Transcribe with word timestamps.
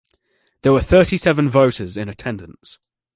There 0.63 0.73
were 0.73 0.81
thirty-seven 0.81 1.47
voters 1.47 1.95
in 1.95 2.09
attendance. 2.09 2.79